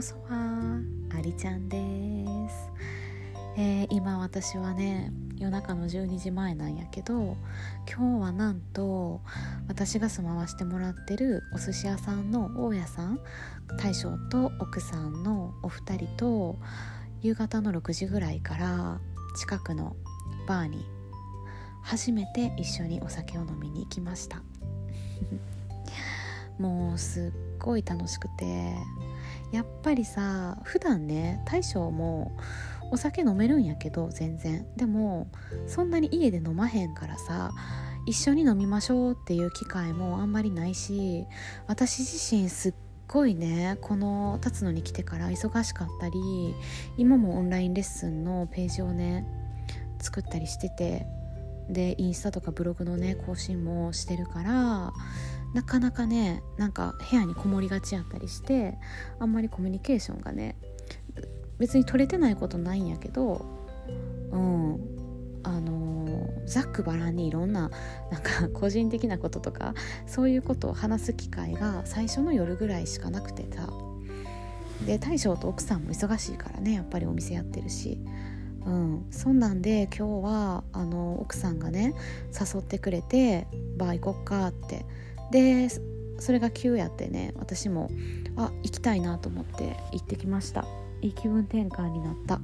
[0.00, 0.80] ボスは
[1.14, 1.76] ありちゃんで
[2.48, 2.72] す、
[3.58, 7.36] えー、今私はね夜中の12時前なんやけど
[7.86, 9.20] 今日はなんと
[9.68, 13.20] 私が住まわしてもらってるお寿司屋さんの大家さん
[13.76, 16.56] 大将と奥さんのお二人と
[17.20, 19.00] 夕方の6時ぐらいから
[19.36, 19.96] 近くの
[20.48, 20.86] バーに
[21.82, 24.40] 初めて一緒にお酒を飲みに行きました。
[26.58, 28.74] もうすっごい楽しくて
[29.52, 32.32] やっぱりさ普段ね大将も
[32.90, 34.66] お酒飲めるんやけど全然。
[34.76, 35.28] でも
[35.66, 37.52] そんなに家で飲まへんからさ
[38.06, 41.26] 一緒に飲みましょうっていう機会もあんまりないし
[41.66, 42.74] 私自身すっ
[43.06, 46.20] ごいねこの立つのに来てから忙しかったり
[46.96, 49.26] 今もオンラインレッスンのページをね
[50.00, 51.06] 作ったりしてて
[51.68, 54.92] でインスタとかブログのね更新もしてるから
[55.54, 58.78] なかなかねなんか部屋にこもりがちやったりして
[59.18, 60.56] あんまりコミュニケーションがね
[61.58, 63.44] 別に取れてないことないんやけど
[64.30, 65.00] うん。
[65.42, 67.70] あのー、ざっくばらんにいろんな
[68.10, 69.74] なんか個人的なこととか
[70.06, 73.68] そういうことを話す機会が最初の夜ぐらいしかなくてさ。
[74.86, 77.98] で大将と奥さんも忙しいからねやっぱりお店やってるし。
[78.66, 81.94] うん、そんなんで今日はあの奥さんがね
[82.38, 83.46] 誘ってくれて
[83.78, 84.84] 「バー行こっか」って
[85.30, 85.68] で
[86.18, 87.90] それが急やってね私も
[88.36, 90.64] あ行きたいなと思って行ってきました。
[91.02, 92.40] いい気分転換になった。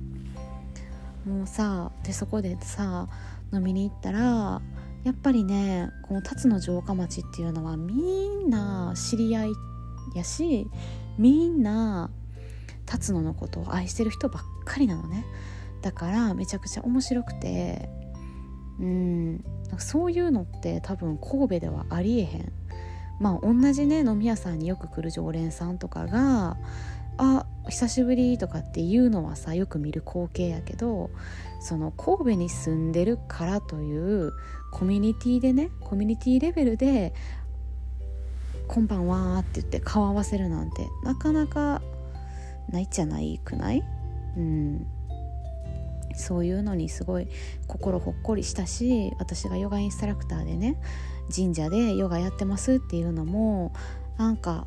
[1.29, 3.09] もうさでそこでさ
[3.53, 4.63] 飲みに行ったら
[5.05, 9.51] やっぱりねこの辰野城下町っていうのはみんな知り合い
[10.15, 10.69] やし
[11.19, 12.11] みんな
[12.87, 15.27] 辰野のことを愛してる人ばっかりなのね。
[15.83, 17.89] だからめちゃくちゃ面白くて
[18.81, 19.45] うん
[19.79, 22.53] そういうのって多分神戸ではありえへん。
[23.19, 26.57] まあ同じね飲み屋さんによく来る常連さんとかが
[27.19, 31.11] 「あ久しぶり」とかっていうのはさよく見る光景やけど
[31.61, 34.33] その神戸に住んでるからという
[34.71, 37.15] コミュニティでねコミュニティレベルで
[38.69, 41.81] 「こんばんは」って言って顔合わせるなんてなかなか
[42.71, 43.83] ないじゃないくない？
[44.37, 44.87] うん。
[46.17, 47.29] そういうのにすごい
[47.67, 50.81] 心ほっこりしたし私がヨガインストラクターでね
[51.35, 53.73] 神社でヨガやってますっていうのも
[54.19, 54.67] なんか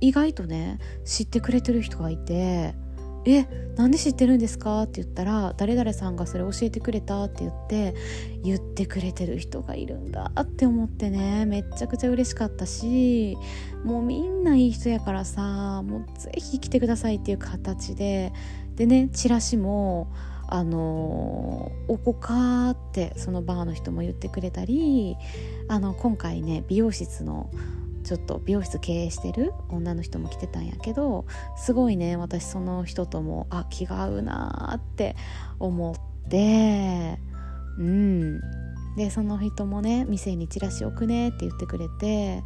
[0.00, 2.74] 意外とね知ってくれてる人がいて
[3.26, 3.44] 「え
[3.76, 7.94] なんで知ってるんですか?」って言ったら「誰々さんがそれ教えてくれた」って言って
[8.42, 13.36] 言ってくれてる人がいるんだって思ってねめっちゃくちゃ嬉しかったし
[13.84, 18.32] もうみんないい人やからさもうぜひ来てくださいっていう形で
[18.76, 20.08] でねチラシも
[20.48, 25.16] あのおこかってそのバーの人も言ってくれたり
[25.68, 27.50] あの今回ね美容室の
[28.04, 31.26] ちょっと美容室経営してる女の人も来てたんやけど
[31.56, 35.16] すごいね私その人ともあ気が合うなーって
[35.58, 37.18] 思って
[37.78, 38.40] うん。
[38.96, 42.42] でその人もね店にチラシ置くねって言ってくれて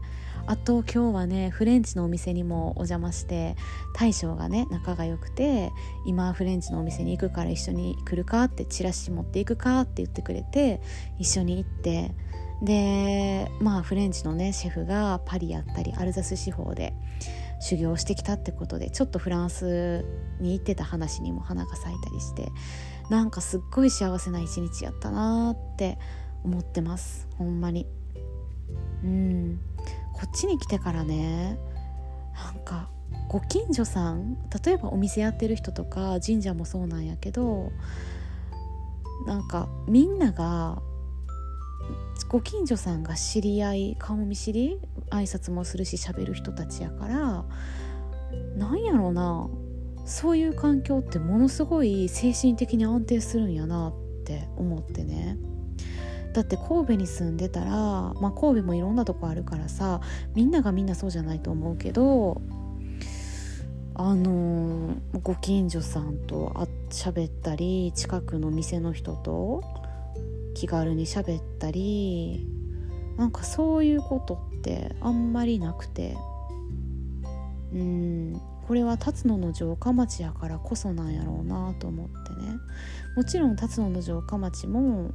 [0.51, 3.55] あと今日はねフレンチのお店にもお邪魔して
[3.95, 5.71] 大将がね仲が良くて
[6.05, 10.83] 今フレンチのお店に行くから一緒に来るかってチラシ持っていくかって言ってくれて
[11.21, 12.11] 一緒に行って
[12.65, 16.95] でまあフレンチのねシェフがパリやったりアルザス地方で
[17.61, 20.05] 修行してきたってことでちょっとフランス
[20.41, 22.51] に行ってた話にも花が咲いたりして
[23.09, 25.97] なんかすっごい幸せな一日やったなって
[26.43, 27.29] 思ってます。
[27.39, 27.87] ほんまに。
[29.05, 29.61] うん。
[30.21, 31.59] こっちに来てからね
[32.35, 32.91] なんか
[33.29, 37.73] ご近所さん例えばお店やってる人とか神社もそうなんやけど
[39.27, 40.83] なんかみんなが
[42.29, 44.79] ご近所さんが知り合い顔見知り
[45.11, 47.45] 挨拶もするし喋る人たちやから
[48.57, 49.49] なんやろうな
[50.05, 53.95] そういう環境ってものすごい精神的に安定するんやなっ
[54.25, 55.39] て思ってね。
[56.33, 60.01] だって神戸に住んでたら、まあ、神戸もいろんなとこあるからさ
[60.35, 62.41] みんながみんなそうじゃないと思うけど
[63.95, 69.63] あの、ご近所さんとあ喋ったり近くの店の人と
[70.55, 72.47] 気軽に喋ったり
[73.17, 76.17] なんかそういうことってあんまりなくて。
[77.73, 82.57] うんこれは辰野の城下町やからこそなんやろうなと思ってね。
[83.17, 85.11] もちろん辰野の城下町も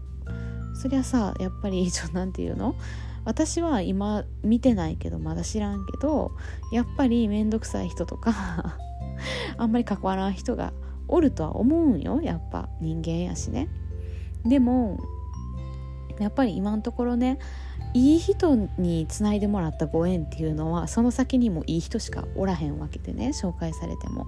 [0.82, 2.76] そりゃさやっぱり ちょなんていうの？
[3.24, 6.32] 私は今見てないけどまだ知らんけど
[6.72, 8.78] やっぱり面倒くさい人とか
[9.58, 10.74] あんまり関わらん人が
[11.08, 12.22] おるとは思うんよ。
[12.22, 13.68] やっぱ人間やしね。
[14.46, 15.00] でも
[16.20, 17.40] やっぱり今のところね
[17.94, 24.28] いい人につないでもらったご縁っていうのはその先にもいい人しかおらへんわけでね紹介されても。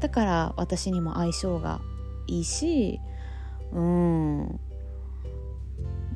[0.00, 1.80] だから私にも相性が
[2.26, 3.00] いいし
[3.72, 4.60] うん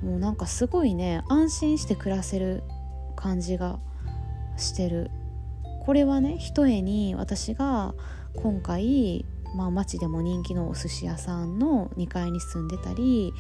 [0.07, 2.63] もうなんかすごいね安心して暮らせる
[3.17, 3.81] 感じが
[4.57, 5.11] してる。
[5.85, 7.95] これはねひとえに私が
[8.35, 9.25] 今回、
[9.57, 13.33] まあ、町でも人気のお寿司屋さんの2階に住んでたり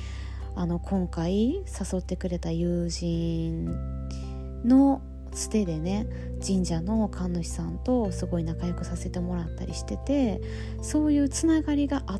[0.54, 1.64] あの今回誘
[1.98, 3.66] ってくれた友人
[4.64, 5.02] の
[5.32, 6.06] つてでね
[6.44, 10.40] 神社の神主さんとすごい仲良くさせてもらったりしてて
[10.82, 12.14] そういうつながりがあ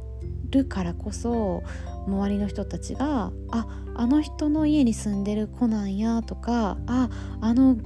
[0.51, 1.63] るからこそ
[2.07, 7.09] 周りの人たちが「ああの人の家に住んでる子なんや」とか「あ
[7.41, 7.77] あの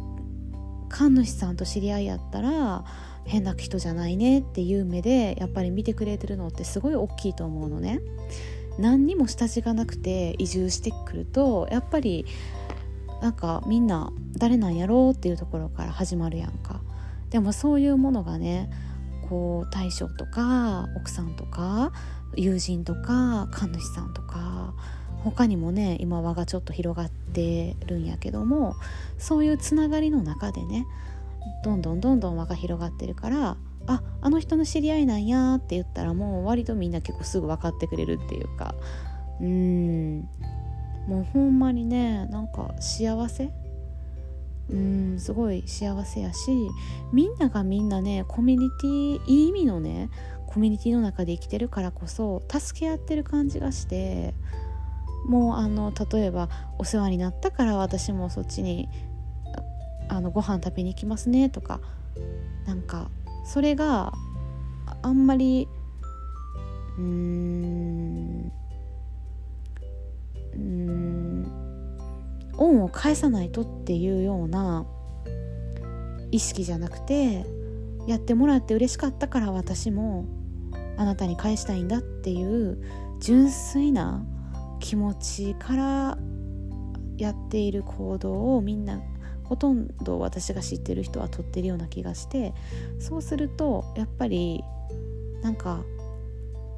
[0.88, 2.84] 神主さんと知り合いやったら
[3.24, 8.00] 変な人じゃないね」っていう目でやっぱり見てくれてるのってすごい大きいと思うのね。
[8.78, 12.24] 何にも下地がなくて移住してくるとやっぱり
[13.20, 16.80] なんかみんな誰なんやろうっていうところから始まるやんか
[17.28, 18.70] でもそういうものがね
[19.30, 21.92] こう大将とか奥さんとか
[22.34, 24.74] 友人とか神主さんとか
[25.22, 28.74] 他にもね今輪がちょっと広がってるんやけども
[29.18, 30.84] そういうつながりの中でね
[31.62, 33.56] どんどんどんどん輪が広がってるから
[33.86, 38.74] ああの人の知り合いなんやって言ったらもう割とみんな結構すぐ分かってくれるっていうか
[39.40, 40.28] うん
[41.06, 43.50] もうほんまにねなんか幸せ
[44.70, 46.50] うんすごい幸せやし
[47.12, 50.10] みんながみんなねコミュニティいい意味のね
[50.46, 54.34] コミュニティの中で生きてるからこそ助け合ってる感じがして
[55.26, 58.88] もうあの例えばお世話になったから私もそっちに
[60.08, 61.80] あのご飯食べに行きますねとか
[62.66, 63.10] なんか
[63.44, 64.12] それが
[65.02, 65.68] あんまり
[66.98, 68.52] うーん
[70.54, 71.29] うん
[72.60, 74.86] 恩を返さないとっていうような
[76.30, 77.44] 意識じゃなくて
[78.06, 80.26] やってもらって嬉しかったから私も
[80.96, 82.78] あなたに返したいんだっていう
[83.18, 84.24] 純粋な
[84.78, 86.18] 気持ちから
[87.16, 89.00] やっている行動をみんな
[89.44, 92.54] ほとんど私が知ってる人は取ってるような気がして
[92.98, 94.62] そうするとやっぱり
[95.42, 95.82] なんか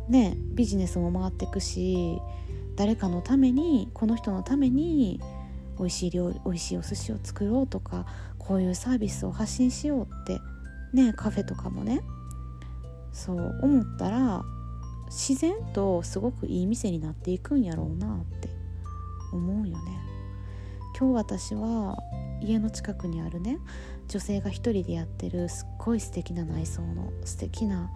[0.08, 2.18] ねビジネスも回ってくし
[2.76, 5.20] 誰かのためにこの人のために
[5.78, 8.06] 美味しい料理美味しいお寿司を作ろうとか
[8.38, 10.40] こういうサービスを発信しようって
[10.92, 12.02] ねカフェとかもね
[13.12, 14.42] そう思ったら
[15.06, 18.48] 自然とすごくいい店になっていくんやろうなって
[19.32, 20.12] 思うよね。
[20.98, 21.96] 今日私は
[22.40, 23.58] 家の近くにあるね
[24.08, 27.90] 女性が一人でやってるすっごい素敵な内装の素敵な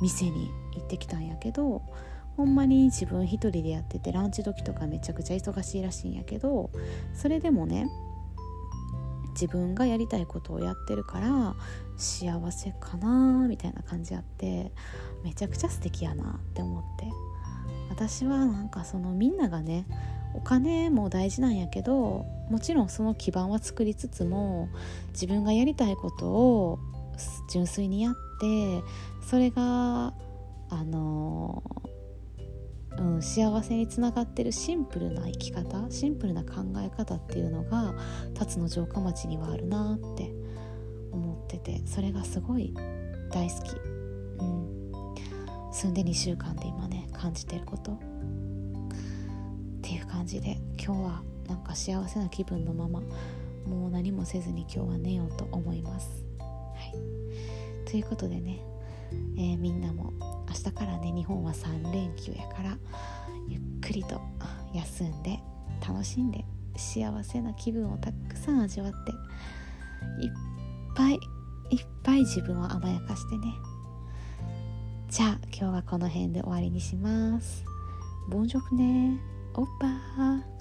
[0.00, 1.82] 店に行ってきたんやけど
[2.36, 6.70] ほんまに自分一人でやっててランチ時とかめちゃくちゃ忙しいらしいんやけど
[7.14, 7.88] それでもね
[9.32, 11.54] 自分がやりたいことをやってるから
[11.96, 14.72] 幸せかなみたいな感じあって
[15.24, 17.06] めちゃくちゃ素敵やなって思って。
[17.96, 19.86] 私はなんかそのみんながね
[20.34, 24.68] お金も大事なんやけどもちろんその基盤は作りつつも
[25.12, 26.78] 自分がやりたいことを
[27.50, 28.82] 純粋にやって
[29.22, 30.12] それが
[30.68, 31.62] あの
[32.98, 37.94] うん、幸せにつながってるシンプルな生き方シンプルな考え方っていうのが
[38.34, 40.32] 辰野城下町にはあるなって
[41.12, 42.74] 思っててそれがすごい
[43.30, 43.76] 大好き、
[44.40, 47.92] うん、住んで2週間で今ね感じてること。
[47.92, 53.00] っていう感じで今日はなんか幸せな気分のまま
[53.66, 56.24] もう何もせずに今日は寝ようと思います。
[56.40, 56.46] は
[57.84, 58.60] い、ということでね、
[59.36, 60.12] えー、みんなも
[60.64, 62.78] 明日からね日本は3連休やから
[63.48, 64.20] ゆっくりと
[64.74, 65.38] 休んで
[65.86, 66.44] 楽しんで
[66.76, 69.12] 幸せな気分をたくさん味わって
[70.24, 70.32] いっ
[70.94, 73.52] ぱいいっぱい自分を甘やかしてね
[75.08, 77.64] じゃあ今日はこの辺で終わりにします。
[78.28, 79.20] ボンジョクね。
[79.54, 80.55] オッパー